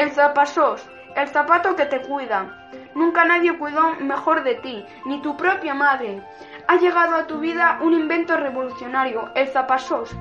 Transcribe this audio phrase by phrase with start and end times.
[0.00, 2.46] El zapasos, el zapato que te cuida.
[2.94, 6.22] Nunca nadie cuidó mejor de ti, ni tu propia madre.
[6.68, 10.16] Ha llegado a tu vida un invento revolucionario, el zapasos,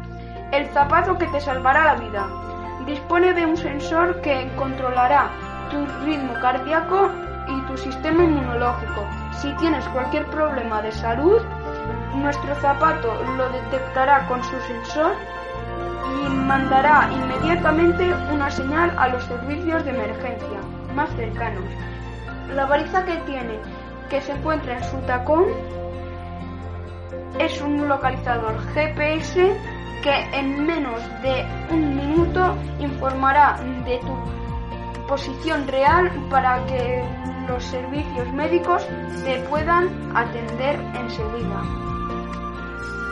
[0.52, 2.28] el zapato que te salvará la vida.
[2.86, 5.30] Dispone de un sensor que controlará
[5.72, 7.10] tu ritmo cardíaco
[7.48, 9.08] y tu sistema inmunológico.
[9.32, 11.42] Si tienes cualquier problema de salud,
[12.16, 15.14] nuestro zapato lo detectará con su sensor
[16.06, 20.60] y mandará inmediatamente una señal a los servicios de emergencia
[20.96, 21.64] más cercanos.
[22.56, 23.60] La baliza que tiene,
[24.10, 25.46] que se encuentra en su tacón,
[27.38, 29.56] es un localizador GPS
[30.02, 37.04] que en menos de un minuto informará de tu posición real para que
[37.48, 38.88] los servicios médicos
[39.24, 41.99] te puedan atender enseguida.